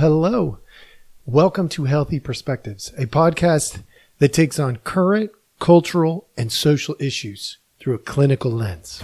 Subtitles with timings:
[0.00, 0.56] hello.
[1.26, 3.82] Welcome to Healthy Perspectives, a podcast
[4.18, 9.02] that takes on current cultural and social issues through a clinical lens.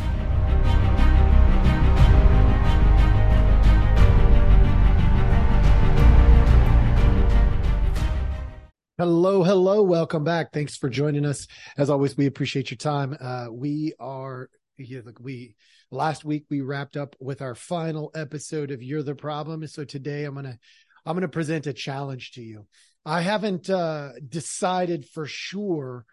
[8.97, 9.83] Hello, hello.
[9.83, 10.55] Welcome back.
[10.55, 11.47] Thanks for joining us.
[11.77, 13.15] As always, we appreciate your time.
[13.21, 15.55] Uh, we are yeah, look, we
[15.91, 19.67] last week we wrapped up with our final episode of You're the Problem.
[19.67, 20.59] So today I'm gonna
[21.06, 22.66] I'm gonna present a challenge to you.
[23.05, 26.05] I haven't uh, decided for sure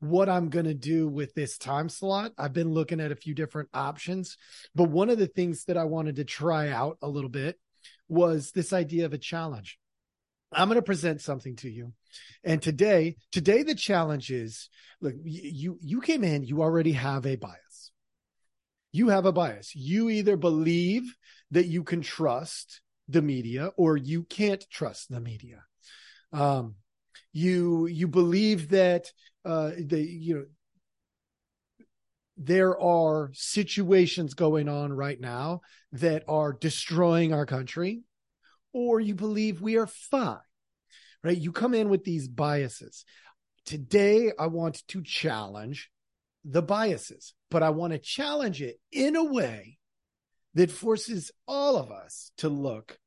[0.00, 2.32] what I'm going to do with this time slot.
[2.38, 4.36] I've been looking at a few different options,
[4.74, 7.58] but one of the things that I wanted to try out a little bit
[8.08, 9.78] was this idea of a challenge.
[10.52, 11.92] I'm going to present something to you.
[12.42, 14.68] And today, today the challenge is
[15.00, 17.92] look, you you came in, you already have a bias.
[18.90, 19.76] You have a bias.
[19.76, 21.14] You either believe
[21.52, 22.80] that you can trust
[23.10, 25.64] the media or you can't trust the media.
[26.32, 26.76] Um
[27.32, 29.10] you you believe that
[29.44, 30.44] uh the you know
[32.36, 35.60] there are situations going on right now
[35.92, 38.02] that are destroying our country
[38.72, 40.38] or you believe we are fine,
[41.22, 41.36] right?
[41.36, 43.04] You come in with these biases.
[43.66, 45.90] Today, I want to challenge
[46.44, 49.78] the biases, but I want to challenge it in a way
[50.54, 52.98] that forces all of us to look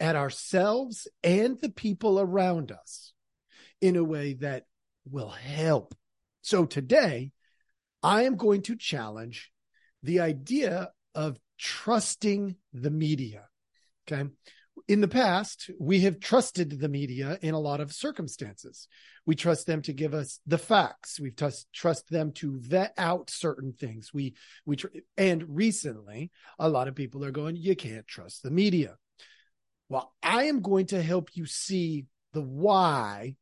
[0.00, 3.12] at ourselves and the people around us
[3.80, 4.64] in a way that
[5.10, 5.94] will help.
[6.42, 7.32] So today,
[8.02, 9.50] I am going to challenge
[10.02, 13.46] the idea of trusting the media.
[14.08, 14.28] Okay
[14.88, 18.88] in the past, we have trusted the media in a lot of circumstances.
[19.26, 21.20] We trust them to give us the facts.
[21.20, 24.12] We trust trust them to vet out certain things.
[24.12, 24.34] We
[24.66, 28.96] we tr- and recently, a lot of people are going, "You can't trust the media."
[29.88, 33.36] Well, I am going to help you see the why.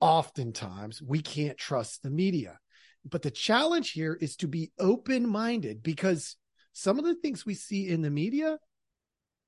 [0.00, 2.58] Oftentimes, we can't trust the media,
[3.04, 6.36] but the challenge here is to be open minded because
[6.72, 8.58] some of the things we see in the media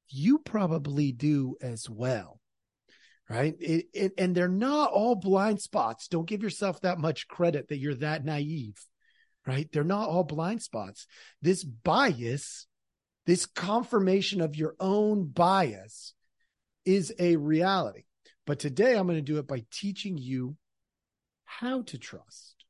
[0.09, 2.39] you probably do as well
[3.31, 3.55] right?
[3.61, 6.09] It, it, and they're not all blind spots.
[6.09, 8.77] Don't give yourself that much credit that you're that naive
[9.47, 9.69] right?
[9.73, 11.07] They're not all blind spots.
[11.41, 12.67] This bias
[13.25, 16.15] this confirmation of your own bias
[16.85, 18.03] is a reality.
[18.47, 20.57] But today i'm going to do it by teaching you
[21.45, 22.65] how to trust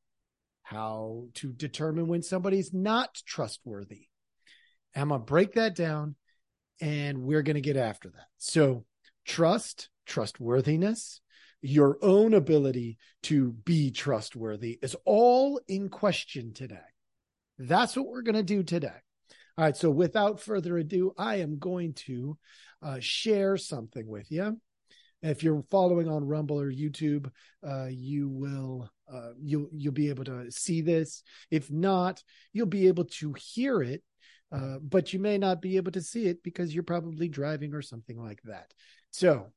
[0.63, 4.07] how to determine when somebody's not trustworthy.
[4.97, 6.15] I'm going to break that down
[6.83, 8.27] and we're going to get after that.
[8.39, 8.85] So,
[9.25, 11.21] trust, trustworthiness,
[11.63, 16.77] your own ability to be trustworthy is all in question today.
[17.57, 18.89] That's what we're going to do today.
[19.57, 19.77] All right.
[19.77, 22.37] So, without further ado, I am going to
[22.83, 24.61] uh, share something with you.
[25.23, 27.31] If you're following on Rumble or YouTube,
[27.65, 31.23] uh, you will uh, you'll you'll be able to see this.
[31.49, 34.03] If not, you'll be able to hear it
[34.53, 37.83] uh, but you may not be able to see it because you're probably driving or
[37.83, 38.73] something like that.
[39.11, 39.53] So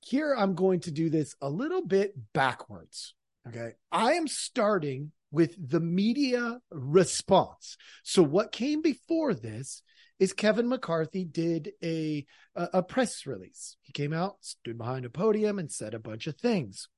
[0.00, 3.14] here I'm going to do this a little bit backwards.
[3.46, 3.72] Okay.
[3.92, 7.76] I am starting with the media response.
[8.02, 9.82] So what came before this
[10.18, 13.76] is Kevin McCarthy did a, a, a press release.
[13.82, 16.88] He came out, stood behind a podium and said a bunch of things.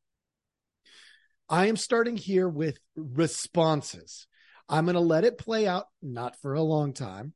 [1.49, 4.29] I am starting here with responses.
[4.71, 7.35] I'm going to let it play out, not for a long time,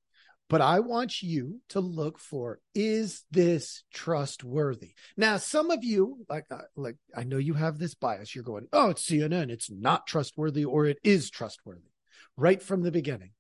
[0.49, 4.93] but I want you to look for is this trustworthy?
[5.17, 8.34] Now, some of you, like, uh, like I know you have this bias.
[8.34, 9.50] You're going, oh, it's CNN.
[9.50, 11.91] It's not trustworthy, or it is trustworthy,
[12.37, 13.33] right from the beginning.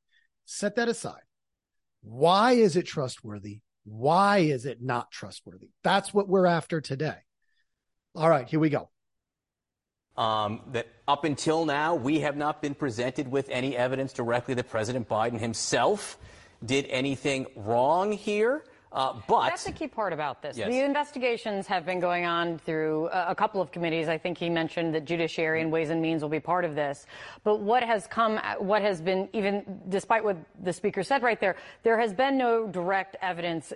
[0.44, 1.22] Set that aside.
[2.02, 3.60] Why is it trustworthy?
[3.84, 5.68] Why is it not trustworthy?
[5.84, 7.18] That's what we're after today.
[8.16, 8.90] All right, here we go
[10.16, 14.68] um, that up until now, we have not been presented with any evidence directly that
[14.68, 16.18] President Biden himself
[16.64, 18.64] did anything wrong here.
[18.92, 20.56] Uh, but that's the key part about this.
[20.56, 20.68] Yes.
[20.68, 24.06] The investigations have been going on through a, a, couple of committees.
[24.06, 27.04] I think he mentioned that Judiciary and Ways and Means will be part of this.
[27.42, 31.56] But what has come, what has been, even despite what the speaker said right there,
[31.82, 33.72] there has been no direct evidence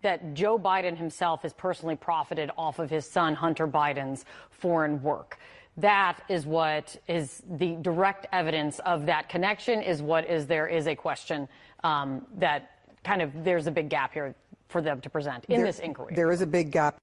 [0.00, 5.38] that Joe Biden himself has personally profited off of his son Hunter Biden's foreign work
[5.78, 10.86] that is what is the direct evidence of that connection is what is there is
[10.86, 11.48] a question
[11.82, 12.70] um, that
[13.04, 14.34] kind of there's a big gap here
[14.68, 16.14] for them to present in there, this inquiry.
[16.14, 16.98] There is a big gap.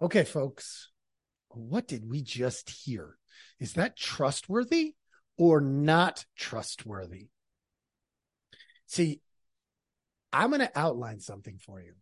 [0.00, 0.90] Okay, folks,
[1.48, 3.16] what did we just hear?
[3.58, 4.94] Is that trustworthy
[5.38, 7.28] or not trustworthy?
[8.86, 9.20] See,
[10.32, 11.94] I'm going to outline something for you.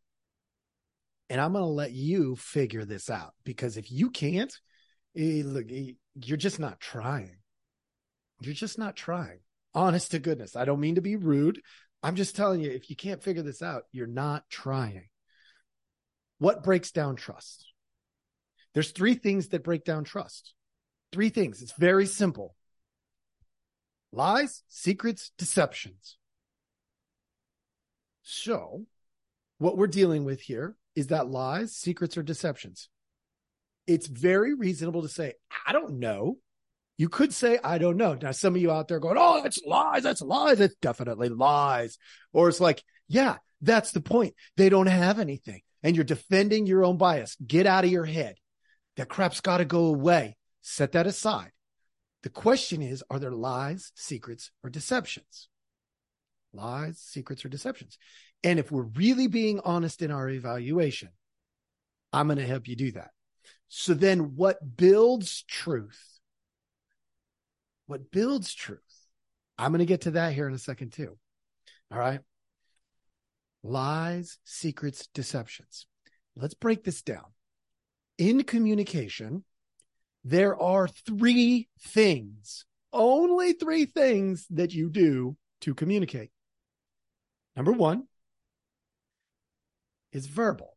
[1.31, 4.53] and I'm going to let you figure this out because if you can't,
[5.17, 7.37] eh, look, eh, you're just not trying.
[8.41, 9.41] You're just not trying.
[9.75, 10.57] Honest to goodness.
[10.57, 11.61] I don't mean to be rude.
[12.03, 15.09] I'm just telling you, if you can't figure this out, you're not trying.
[16.39, 17.73] What breaks down trust?
[18.75, 20.53] There's three things that break down trust.
[21.13, 21.63] Three things.
[21.63, 22.55] It's very simple
[24.13, 26.17] lies, secrets, deceptions.
[28.23, 28.87] So,
[29.59, 32.89] what we're dealing with here is that lies, secrets, or deceptions.
[33.87, 35.35] It's very reasonable to say,
[35.67, 36.39] I don't know.
[36.97, 38.15] You could say, I don't know.
[38.15, 40.05] Now, some of you out there going, Oh, that's lies.
[40.05, 40.61] That's lies.
[40.61, 41.99] It's definitely lies.
[42.33, 44.35] Or it's like, yeah, that's the point.
[44.57, 45.63] They don't have anything.
[45.83, 47.37] And you're defending your own bias.
[47.45, 48.37] Get out of your head.
[48.97, 50.37] That crap's got to go away.
[50.63, 51.51] Set that aside.
[52.23, 55.49] The question is, are there lies, secrets, or deceptions?
[56.55, 57.99] Lies, secrets, or deceptions.
[58.43, 61.11] And if we're really being honest in our evaluation,
[62.13, 63.11] I'm going to help you do that.
[63.77, 66.21] So then what builds truth?
[67.87, 69.09] What builds truth?
[69.59, 71.19] I'm going to get to that here in a second too.
[71.91, 72.21] All right.
[73.65, 75.87] Lies, secrets, deceptions.
[76.37, 77.25] Let's break this down.
[78.17, 79.43] In communication,
[80.23, 86.31] there are three things, only three things that you do to communicate.
[87.57, 88.05] Number one,
[90.13, 90.77] is verbal.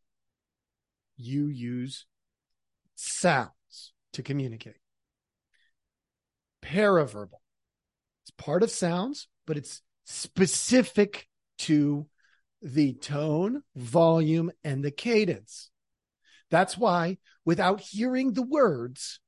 [1.16, 2.04] You use
[2.98, 4.76] sounds to communicate.
[6.62, 7.40] Paraverbal.
[8.24, 11.28] It's part of sounds, but it's specific
[11.58, 12.06] to
[12.60, 15.70] the tone, volume, and the cadence.
[16.50, 19.20] That's why without hearing the words,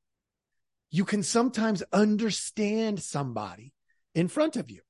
[0.91, 3.73] you can sometimes understand somebody
[4.15, 4.81] in front of you.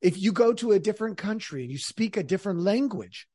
[0.00, 3.26] If you go to a different country and you speak a different language,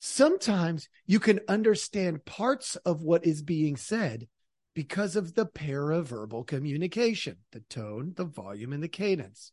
[0.00, 4.28] sometimes you can understand parts of what is being said
[4.74, 9.52] because of the paraverbal communication, the tone, the volume, and the cadence.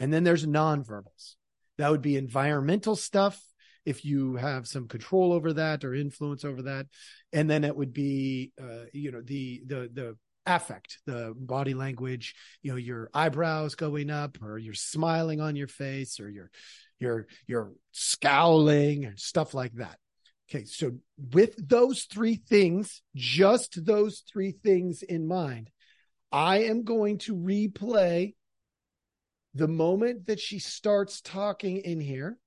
[0.00, 1.36] And then there's nonverbals.
[1.78, 3.40] That would be environmental stuff
[3.84, 6.86] if you have some control over that or influence over that.
[7.32, 12.34] And then it would be, uh, you know, the, the, the affect, the body language,
[12.62, 16.50] you know, your eyebrows going up or you're smiling on your face or you're
[16.98, 19.98] you're you're scowling and stuff like that.
[20.48, 20.92] Okay, so
[21.32, 25.70] with those three things, just those three things in mind,
[26.30, 28.34] I am going to replay
[29.54, 32.38] the moment that she starts talking in here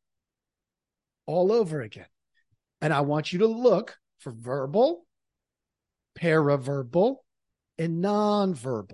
[1.26, 2.06] all over again.
[2.82, 5.06] And I want you to look for verbal,
[6.18, 7.18] paraverbal,
[7.78, 8.94] and nonverbal.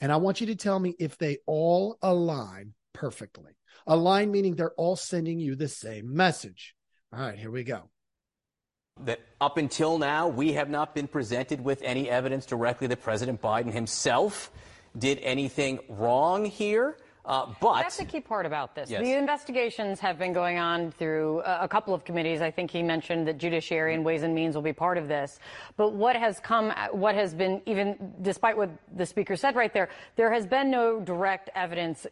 [0.00, 3.52] And I want you to tell me if they all align perfectly.
[3.86, 6.74] Align meaning they're all sending you the same message.
[7.12, 7.90] All right, here we go.
[9.04, 13.42] That up until now, we have not been presented with any evidence directly that President
[13.42, 14.50] Biden himself
[14.98, 16.96] did anything wrong here.
[17.26, 18.88] Uh, but that's the key part about this.
[18.88, 19.02] Yes.
[19.02, 22.40] The investigations have been going on through a, a couple of committees.
[22.40, 25.40] I think he mentioned that Judiciary and Ways and Means will be part of this.
[25.76, 29.88] But what has come, what has been even, despite what the speaker said right there,
[30.14, 32.06] there has been no direct evidence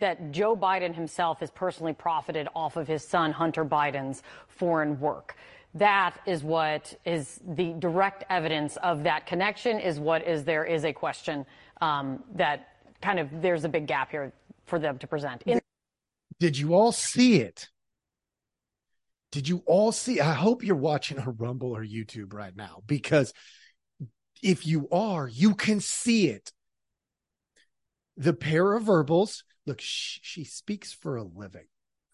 [0.00, 5.36] that Joe Biden himself has personally profited off of his son Hunter Biden's foreign work.
[5.74, 9.78] That is what is the direct evidence of that connection.
[9.78, 11.44] Is what is there is a question
[11.80, 12.68] um, that
[13.02, 14.32] kind of there's a big gap here
[14.66, 15.42] for them to present.
[15.42, 15.60] In-
[16.40, 17.68] Did you all see it?
[19.30, 20.20] Did you all see?
[20.20, 23.34] I hope you're watching a Rumble or YouTube right now because
[24.42, 26.50] if you are, you can see it.
[28.16, 31.66] The paraverbals look, she, she speaks for a living.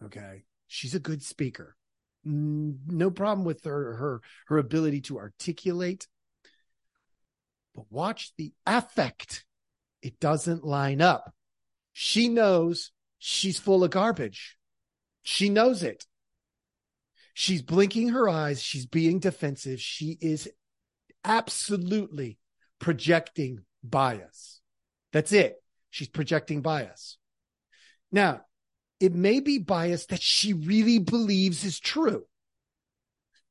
[0.03, 0.43] Okay.
[0.67, 1.75] She's a good speaker.
[2.23, 6.07] No problem with her, her, her ability to articulate.
[7.73, 9.45] But watch the affect.
[10.01, 11.33] It doesn't line up.
[11.93, 14.57] She knows she's full of garbage.
[15.23, 16.05] She knows it.
[17.33, 18.61] She's blinking her eyes.
[18.61, 19.79] She's being defensive.
[19.79, 20.49] She is
[21.23, 22.37] absolutely
[22.79, 24.61] projecting bias.
[25.11, 25.55] That's it.
[25.89, 27.17] She's projecting bias.
[28.15, 28.45] Now,
[29.01, 32.23] it may be bias that she really believes is true,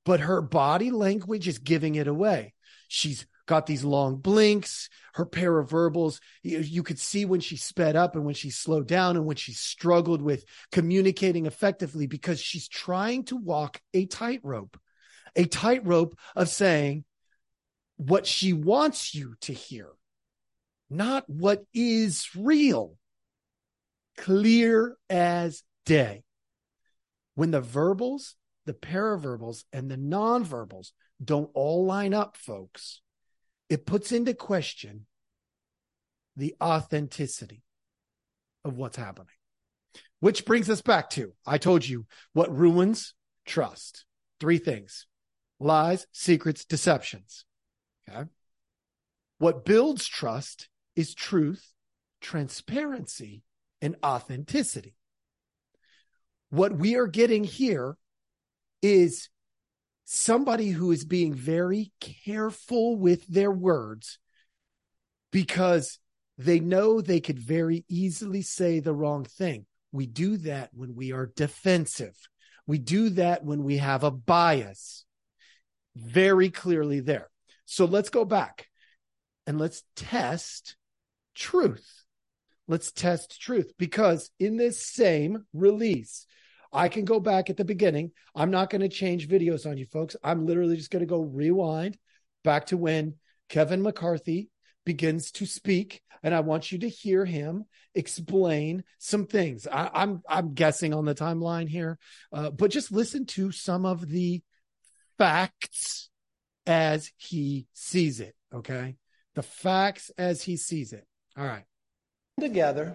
[0.07, 2.55] but her body language is giving it away.
[2.89, 6.19] She's got these long blinks, her paraverbals.
[6.43, 9.37] You, you could see when she sped up and when she slowed down and when
[9.37, 14.81] she struggled with communicating effectively because she's trying to walk a tightrope,
[15.37, 17.05] a tightrope of saying
[17.97, 19.91] what she wants you to hear,
[20.89, 22.97] not what is real
[24.17, 26.25] clear as day.
[27.35, 30.93] When the verbals the paraverbals and the nonverbals
[31.23, 33.01] don't all line up, folks,
[33.69, 35.07] it puts into question
[36.37, 37.63] the authenticity
[38.65, 39.29] of what's happening.
[40.21, 44.05] Which brings us back to I told you what ruins trust.
[44.41, 45.07] Three things
[45.61, 47.45] lies, secrets, deceptions.
[48.09, 48.25] Okay.
[49.39, 51.73] What builds trust is truth,
[52.21, 53.43] transparency,
[53.85, 54.97] and authenticity.
[56.49, 57.99] What we are getting here
[58.81, 59.29] is
[60.07, 64.19] somebody who is being very careful with their words
[65.31, 65.99] because
[66.39, 69.67] they know they could very easily say the wrong thing.
[69.93, 72.17] We do that when we are defensive.
[72.67, 75.05] We do that when we have a bias
[75.95, 77.29] very clearly there.
[77.67, 78.67] So let's go back
[79.47, 80.77] and let's test
[81.35, 82.04] truth.
[82.67, 86.27] Let's test truth because in this same release,
[86.73, 88.13] I can go back at the beginning.
[88.35, 90.17] I'm not going to change videos on you folks.
[90.25, 91.99] I'm literally just going to go rewind
[92.43, 93.15] back to when
[93.49, 94.51] Kevin McCarthy
[94.85, 99.67] begins to speak and I want you to hear him explain some things.
[99.67, 101.99] I, am I'm, I'm guessing on the timeline here,
[102.33, 104.43] uh, but just listen to some of the
[105.19, 106.09] facts
[106.67, 108.35] as he sees it.
[108.53, 108.97] Okay,
[109.35, 111.07] the facts as he sees it.
[111.37, 111.65] All right.
[112.41, 112.93] Together,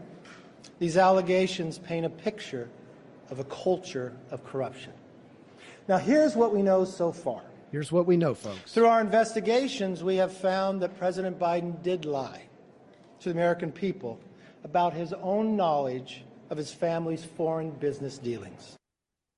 [0.79, 2.69] these allegations paint a picture
[3.29, 4.91] of a culture of corruption.
[5.87, 7.41] Now, here's what we know so far.
[7.71, 8.73] Here's what we know, folks.
[8.73, 12.43] Through our investigations, we have found that President Biden did lie
[13.21, 14.19] to the American people
[14.65, 18.75] about his own knowledge of his family's foreign business dealings.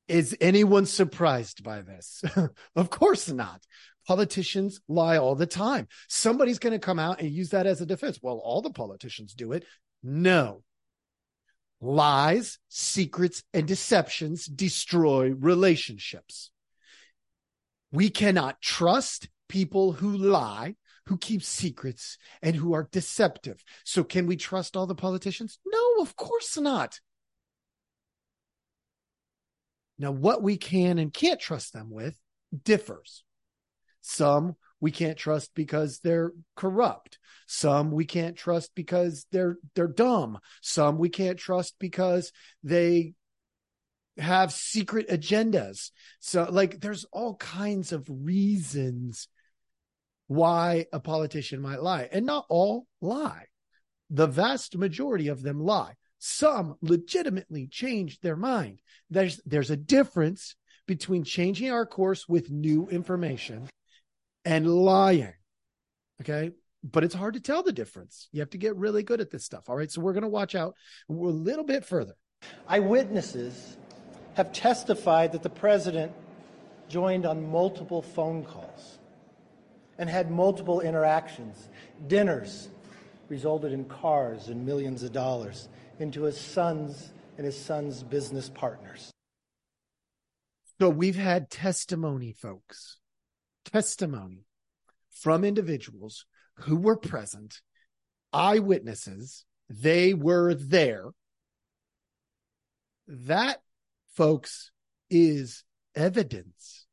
[0.07, 2.23] Is anyone surprised by this?
[2.75, 3.61] of course not.
[4.07, 5.87] Politicians lie all the time.
[6.07, 8.19] Somebody's going to come out and use that as a defense.
[8.21, 9.65] Well, all the politicians do it.
[10.03, 10.63] No.
[11.79, 16.51] Lies, secrets, and deceptions destroy relationships.
[17.91, 20.75] We cannot trust people who lie,
[21.07, 23.63] who keep secrets, and who are deceptive.
[23.83, 25.59] So, can we trust all the politicians?
[25.65, 26.99] No, of course not.
[29.97, 32.17] Now, what we can and can't trust them with
[32.63, 33.23] differs.
[34.01, 37.19] Some we can't trust because they're corrupt.
[37.47, 40.39] Some we can't trust because they're they're dumb.
[40.61, 42.31] Some we can't trust because
[42.63, 43.13] they
[44.17, 45.91] have secret agendas.
[46.19, 49.27] So, like, there's all kinds of reasons
[50.27, 53.45] why a politician might lie, and not all lie.
[54.09, 55.93] The vast majority of them lie.
[56.17, 58.79] Some legitimately change their mind.
[59.09, 60.55] There's there's a difference
[60.87, 63.67] between changing our course with new information
[64.45, 65.33] and lying.
[66.21, 66.51] Okay.
[66.83, 68.27] But it's hard to tell the difference.
[68.31, 69.69] You have to get really good at this stuff.
[69.69, 69.91] All right.
[69.91, 70.75] So we're going to watch out
[71.09, 72.15] a little bit further.
[72.67, 73.77] Eyewitnesses
[74.33, 76.11] have testified that the president
[76.89, 78.99] joined on multiple phone calls
[79.97, 81.69] and had multiple interactions.
[82.07, 82.69] Dinners
[83.29, 85.69] resulted in cars and millions of dollars
[85.99, 89.11] into his son's and his son's business partners.
[90.79, 92.97] So we've had testimony, folks,
[93.65, 94.45] testimony
[95.11, 96.25] from individuals
[96.55, 97.61] who were present,
[98.33, 101.09] eyewitnesses, they were there.
[103.07, 103.61] That
[104.15, 104.71] folks,
[105.09, 105.63] is
[105.95, 106.87] evidence.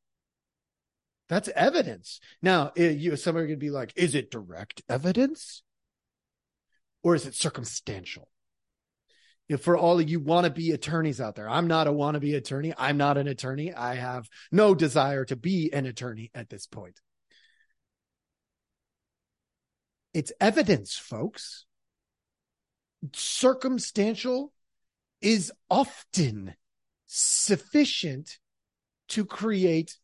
[1.29, 2.19] That's evidence.
[2.41, 5.63] Now, it, you, somebody to be like, is it direct evidence?
[7.03, 8.27] Or is it circumstantial?
[9.49, 12.71] If for all of you wannabe attorneys out there, I'm not a wannabe attorney.
[12.77, 13.73] I'm not an attorney.
[13.73, 17.01] I have no desire to be an attorney at this point.
[20.13, 21.65] It's evidence, folks.
[23.13, 24.53] Circumstantial
[25.19, 26.55] is often
[27.07, 28.37] sufficient
[29.09, 29.97] to create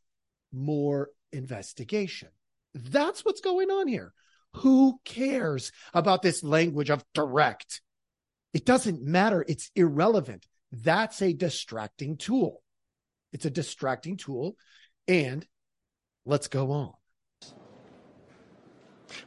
[0.52, 2.30] more investigation.
[2.74, 4.14] That's what's going on here.
[4.56, 7.82] Who cares about this language of direct?
[8.56, 9.44] It doesn't matter.
[9.50, 10.48] It's irrelevant.
[10.72, 12.62] That's a distracting tool.
[13.34, 14.56] It's a distracting tool.
[15.10, 15.46] And
[16.26, 16.94] let's go on.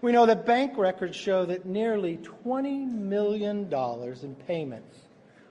[0.01, 2.17] We know that bank records show that nearly
[2.47, 4.97] $20 million in payments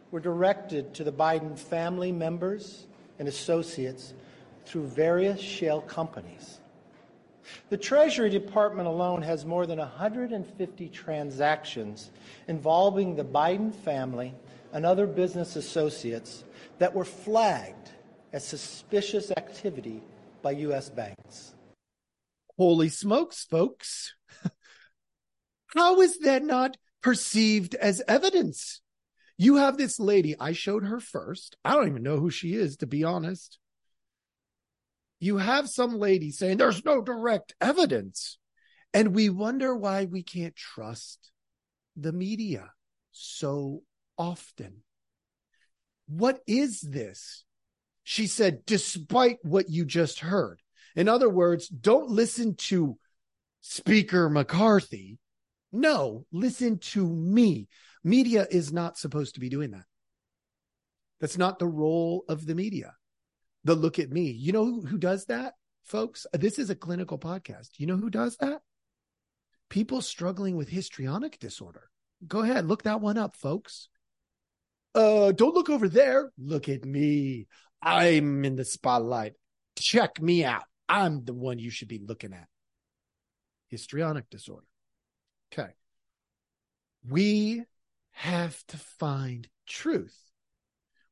[0.10, 2.88] were directed to the Biden family members
[3.20, 4.16] and associates
[4.66, 6.62] through various shell companies.
[7.70, 12.12] The Treasury Department alone has more than 150 transactions
[12.48, 14.34] involving the Biden family
[14.74, 16.44] and other business associates
[16.80, 17.92] that were flagged
[18.34, 20.02] as suspicious activity
[20.42, 20.90] by U.S.
[20.90, 21.56] banks.
[22.58, 24.16] Holy smokes, folks.
[25.68, 28.82] How is that not perceived as evidence?
[29.38, 30.36] You have this lady.
[30.40, 31.56] I showed her first.
[31.64, 33.60] I don't even know who she is, to be honest.
[35.20, 38.38] You have some lady saying there's no direct evidence.
[38.94, 41.32] And we wonder why we can't trust
[41.96, 42.72] the media
[43.12, 43.84] so
[44.18, 44.84] often.
[46.08, 47.44] What is this?
[48.04, 50.62] She said, despite what you just heard.
[50.96, 52.98] In other words, don't listen to
[53.62, 55.20] Speaker McCarthy.
[55.72, 57.68] No, listen to me.
[58.04, 59.84] Media is not supposed to be doing that.
[61.20, 62.94] That's not the role of the media.
[63.68, 64.32] The look at me.
[64.32, 66.26] You know who, who does that, folks?
[66.32, 67.72] This is a clinical podcast.
[67.76, 68.62] You know who does that?
[69.70, 71.90] People struggling with histrionic disorder.
[72.26, 73.90] Go ahead, look that one up, folks.
[74.96, 76.32] Uh, don't look over there.
[76.38, 77.48] Look at me.
[77.82, 79.34] I'm in the spotlight.
[79.78, 80.64] Check me out.
[80.88, 82.48] I'm the one you should be looking at.
[83.68, 84.66] Histrionic disorder.
[85.52, 85.72] Okay.
[87.06, 87.64] We
[88.12, 90.18] have to find truth.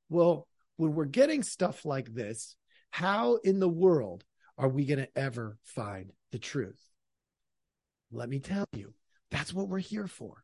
[0.07, 0.47] Well,
[0.77, 2.55] when we're getting stuff like this,
[2.91, 4.23] how in the world
[4.57, 6.79] are we going to ever find the truth?
[8.11, 8.93] Let me tell you,
[9.31, 10.43] that's what we're here for.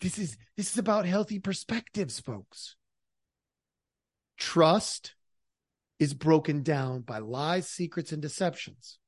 [0.00, 2.76] This is this is about healthy perspectives, folks.
[4.38, 5.14] Trust
[5.98, 8.98] is broken down by lies, secrets, and deceptions.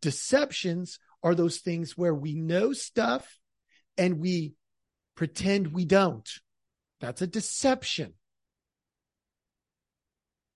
[0.00, 3.38] Deceptions are those things where we know stuff
[3.98, 4.54] and we
[5.14, 6.28] pretend we don't.
[7.02, 8.14] That's a deception.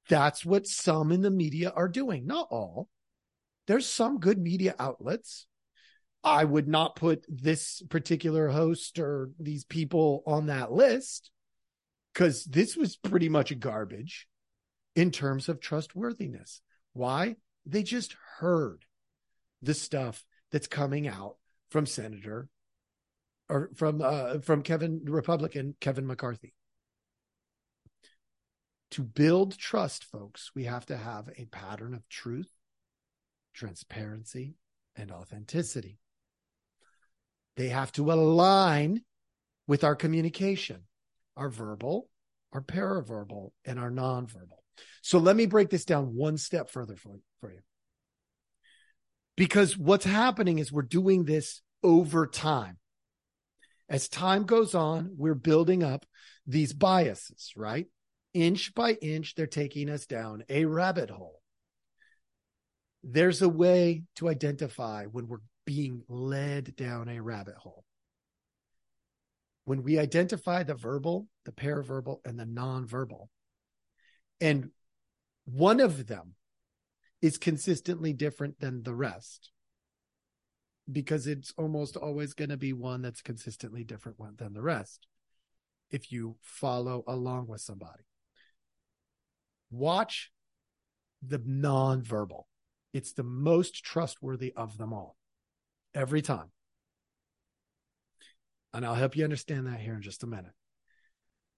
[0.09, 2.25] That's what some in the media are doing.
[2.25, 2.89] Not all.
[3.67, 5.47] There's some good media outlets.
[6.23, 11.33] I would not put this particular host or these people on that list
[12.15, 14.29] because this was pretty much garbage
[14.95, 16.61] in terms of trustworthiness.
[16.93, 17.35] Why?
[17.67, 18.85] They just heard
[19.63, 21.39] the stuff that's coming out
[21.71, 22.49] from Senator
[23.49, 26.55] or from uh, from Kevin Republican Kevin McCarthy.
[28.93, 32.51] To build trust, folks, we have to have a pattern of truth,
[33.53, 34.55] transparency,
[34.95, 35.99] and authenticity.
[37.57, 39.03] They have to align
[39.67, 40.83] with our communication,
[41.37, 42.09] our verbal,
[42.53, 44.61] our paraverbal, and our nonverbal.
[45.03, 47.61] So let me break this down one step further for, for you.
[49.37, 52.79] Because what's happening is we're doing this over time.
[53.89, 56.07] As time goes on, we're building up
[56.47, 57.87] these biases, right?
[58.35, 61.41] Inch by inch, they're taking us down a rabbit hole.
[63.03, 67.85] There's a way to identify when we're being led down a rabbit hole.
[69.65, 73.29] When we identify the verbal, the paraverbal, and the nonverbal,
[74.41, 74.71] and
[75.45, 76.35] one of them
[77.23, 79.51] is consistently different than the rest
[80.91, 85.07] because it's almost always going to be one that's consistently different than the rest
[85.91, 88.05] if you follow along with somebody.
[89.71, 90.31] Watch
[91.27, 92.45] the nonverbal.
[92.93, 95.17] It's the most trustworthy of them all
[95.95, 96.51] every time.
[98.73, 100.53] And I'll help you understand that here in just a minute.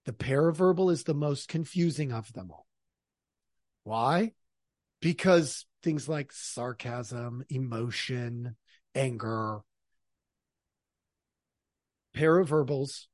[0.05, 2.65] The paraverbal is the most confusing of them all.
[3.83, 4.31] Why?
[5.01, 8.55] Because things like sarcasm, emotion,
[8.95, 9.61] anger,
[12.15, 13.05] paraverbals,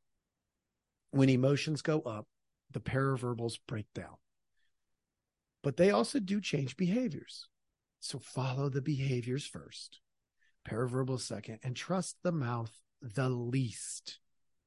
[1.11, 2.27] when emotions go up,
[2.71, 4.15] the paraverbals break down.
[5.63, 7.47] But they also do change behaviors.
[7.99, 9.99] So follow the behaviors first
[10.65, 14.19] paraverbal second, and trust the mouth the least.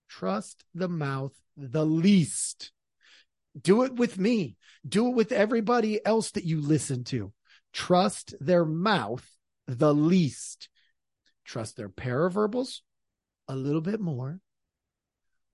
[0.09, 2.73] Trust the mouth the least.
[3.61, 4.57] Do it with me.
[4.89, 7.33] Do it with everybody else that you listen to.
[7.73, 9.27] Trust their mouth
[9.67, 10.69] the least.
[11.49, 12.81] Trust their paraverbals
[13.49, 14.39] a little bit more.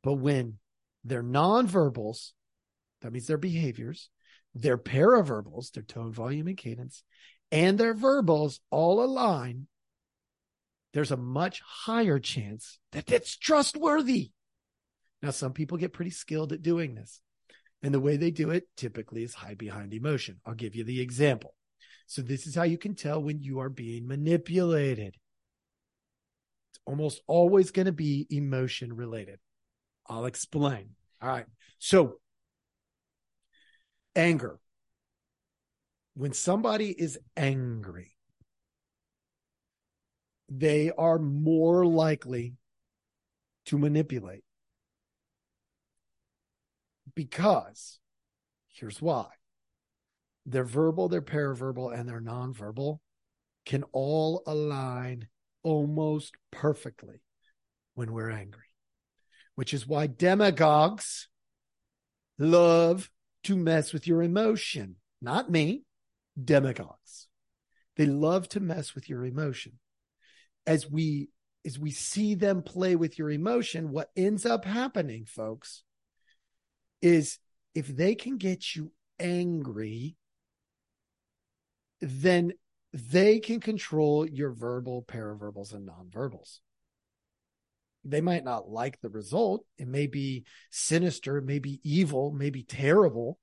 [0.02, 0.58] But when
[1.04, 2.32] they're nonverbals,
[3.00, 4.10] that means their behaviors,
[4.56, 7.04] their paraverbals, their tone, volume, and cadence,
[7.52, 9.68] and their verbals all align,
[10.94, 14.32] there's a much higher chance that it's trustworthy.
[15.22, 17.20] Now, some people get pretty skilled at doing this.
[17.82, 20.40] And the way they do it typically is hide behind emotion.
[20.44, 21.54] I'll give you the example.
[22.08, 25.16] So, this is how you can tell when you are being manipulated.
[26.86, 29.38] Almost always going to be emotion related.
[30.06, 30.90] I'll explain.
[31.22, 31.46] All right.
[31.78, 32.18] So,
[34.14, 34.58] anger.
[36.14, 38.14] When somebody is angry,
[40.48, 42.54] they are more likely
[43.66, 44.44] to manipulate.
[47.14, 47.98] Because
[48.68, 49.26] here's why
[50.46, 52.98] their verbal, their paraverbal, and their nonverbal
[53.64, 55.28] can all align
[55.64, 57.20] almost perfectly
[57.94, 58.70] when we're angry,
[59.56, 61.28] which is why demagogues
[62.38, 63.10] love
[63.44, 64.96] to mess with your emotion.
[65.20, 65.82] not me,
[66.42, 67.28] demagogues.
[67.96, 69.78] They love to mess with your emotion.
[70.66, 71.28] As we
[71.66, 75.82] as we see them play with your emotion, what ends up happening, folks,
[77.00, 77.38] is
[77.74, 80.16] if they can get you angry,
[82.02, 82.52] then
[82.94, 86.60] they can control your verbal, paraverbals, and nonverbals.
[88.04, 89.66] They might not like the result.
[89.78, 93.40] It may be sinister, it may be evil, maybe terrible,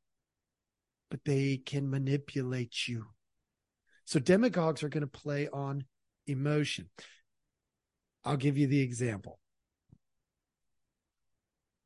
[1.09, 3.07] but they can manipulate you.
[4.05, 5.83] So demagogues are going to play on
[6.27, 6.89] emotion.
[8.23, 9.37] I'll give you the example.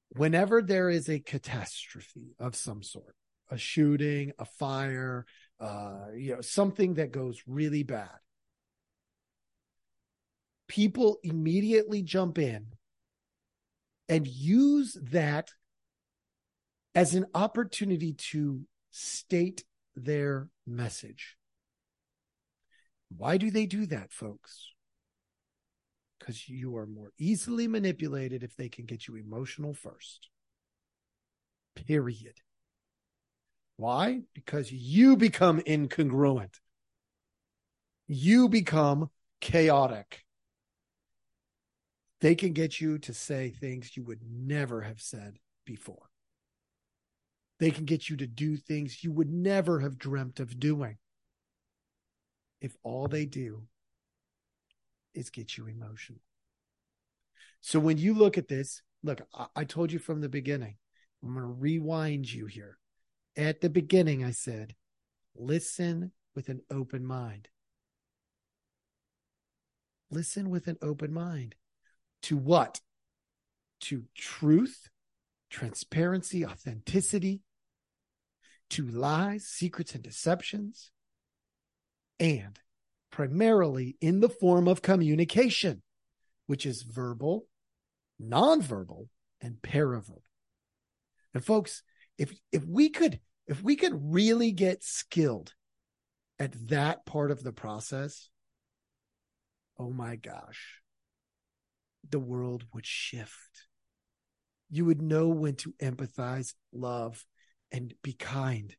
[0.09, 3.15] Whenever there is a catastrophe of some sort,
[3.49, 5.25] a shooting, a fire,
[5.59, 8.19] uh, you know, something that goes really bad,
[10.67, 12.67] people immediately jump in
[14.09, 15.51] and use that
[16.93, 19.63] as an opportunity to state
[19.95, 21.37] their message.
[23.15, 24.73] Why do they do that, folks?
[26.19, 30.29] Because you are more easily manipulated if they can get you emotional first.
[31.75, 32.41] Period.
[33.77, 34.21] Why?
[34.33, 36.59] Because you become incongruent.
[38.07, 39.09] You become
[39.41, 40.23] chaotic.
[42.21, 46.09] They can get you to say things you would never have said before.
[47.59, 50.97] They can get you to do things you would never have dreamt of doing
[52.61, 53.63] if all they do
[55.13, 56.19] is get you emotional.
[57.61, 60.75] So when you look at this, look, I, I told you from the beginning,
[61.23, 62.77] I'm going to rewind you here.
[63.37, 64.75] At the beginning, I said,
[65.35, 67.49] listen with an open mind.
[70.09, 71.55] Listen with an open mind.
[72.23, 72.79] To what?
[73.81, 74.89] To truth,
[75.49, 77.41] transparency, authenticity,
[78.71, 80.91] to lies, secrets, and deceptions,
[82.19, 82.59] and
[83.11, 85.81] primarily in the form of communication,
[86.47, 87.47] which is verbal,
[88.21, 89.07] nonverbal,
[89.41, 90.21] and paraverbal.
[91.33, 91.83] And folks,
[92.17, 95.53] if if we could if we could really get skilled
[96.39, 98.29] at that part of the process,
[99.77, 100.81] oh my gosh,
[102.09, 103.67] the world would shift.
[104.69, 107.25] You would know when to empathize, love,
[107.71, 108.75] and be kind.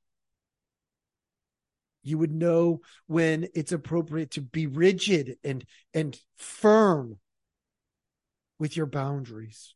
[2.02, 7.18] You would know when it's appropriate to be rigid and, and firm
[8.58, 9.74] with your boundaries.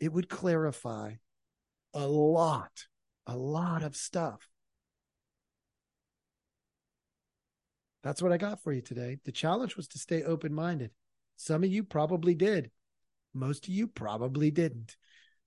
[0.00, 1.14] It would clarify
[1.94, 2.86] a lot,
[3.26, 4.40] a lot of stuff.
[8.02, 9.18] That's what I got for you today.
[9.24, 10.90] The challenge was to stay open minded.
[11.36, 12.70] Some of you probably did.
[13.34, 14.96] Most of you probably didn't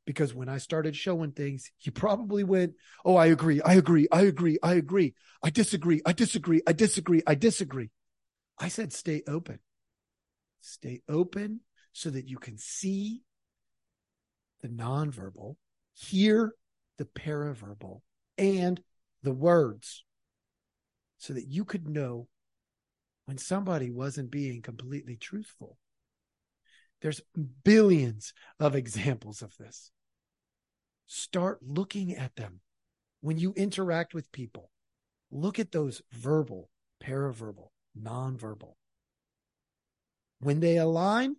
[0.06, 2.74] because when I started showing things, you probably went,
[3.06, 3.62] Oh, I agree.
[3.62, 4.08] I agree.
[4.12, 4.58] I agree.
[4.62, 5.14] I agree.
[5.44, 6.02] I disagree.
[6.06, 6.62] I disagree.
[6.68, 7.22] I disagree.
[7.26, 7.90] I disagree.
[8.60, 9.60] I said, stay open.
[10.62, 11.62] Stay open
[11.94, 13.24] so that you can see
[14.62, 15.56] the nonverbal,
[15.94, 16.54] hear
[16.98, 18.02] the paraverbal,
[18.38, 18.82] and
[19.24, 20.04] the words
[21.18, 22.28] so that you could know
[23.26, 25.78] when somebody wasn't being completely truthful.
[27.02, 27.22] There's
[27.64, 29.92] billions of examples of this.
[31.08, 32.62] Start looking at them
[33.22, 34.72] when you interact with people.
[35.32, 36.70] Look at those verbal,
[37.04, 38.74] paraverbal, nonverbal.
[40.40, 41.36] When they align,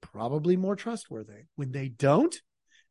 [0.00, 1.44] probably more trustworthy.
[1.56, 2.40] When they don't,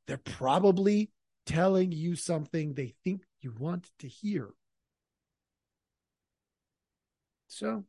[0.08, 1.12] they're probably
[1.46, 4.50] telling you something they think you want to hear.
[7.48, 7.84] So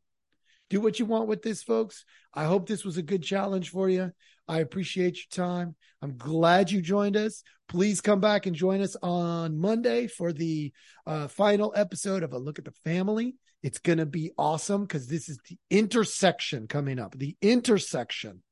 [0.70, 2.04] do what you want with this, folks.
[2.32, 4.12] I hope this was a good challenge for you.
[4.48, 5.74] I appreciate your time.
[6.02, 7.42] I'm glad you joined us.
[7.68, 10.72] Please come back and join us on Monday for the
[11.06, 13.36] uh, final episode of A Look at the Family.
[13.62, 18.42] It's going to be awesome because this is the intersection coming up, the intersection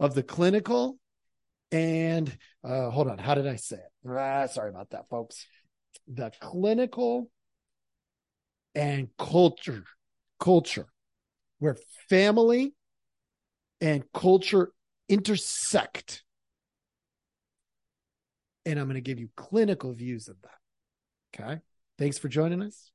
[0.00, 0.98] of the clinical
[1.74, 3.18] and uh, hold on.
[3.18, 4.08] How did I say it?
[4.08, 5.44] Ah, sorry about that, folks.
[6.06, 7.30] The clinical
[8.76, 9.82] and culture,
[10.38, 10.86] culture
[11.58, 11.76] where
[12.08, 12.74] family
[13.80, 14.70] and culture
[15.08, 16.22] intersect.
[18.64, 21.42] And I'm going to give you clinical views of that.
[21.42, 21.60] Okay.
[21.98, 22.92] Thanks for joining us.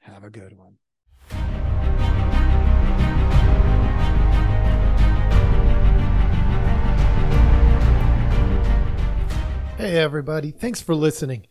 [0.00, 0.78] Have a good one.
[9.86, 10.50] Hey, everybody.
[10.50, 11.46] Thanks for listening.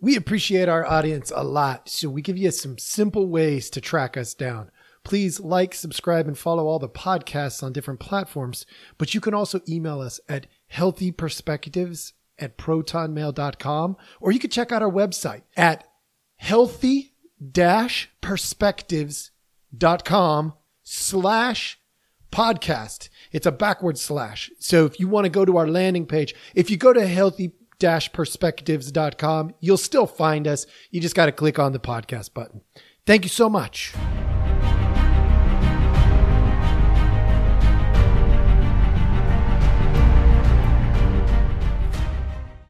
[0.00, 4.16] We appreciate our audience a lot, so we give you some simple ways to track
[4.16, 4.72] us down.
[5.04, 8.66] Please like, subscribe, and follow all the podcasts on different platforms.
[8.98, 14.82] But you can also email us at healthyperspectives at protonmail.com, or you can check out
[14.82, 15.86] our website at
[16.34, 17.12] healthy
[18.20, 21.78] perspectives.com slash
[22.32, 23.08] podcast.
[23.30, 24.50] It's a backward slash.
[24.58, 27.52] So if you want to go to our landing page, if you go to healthy
[28.12, 30.66] perspectives.com, you'll still find us.
[30.90, 32.62] You just got to click on the podcast button.
[33.06, 33.94] Thank you so much.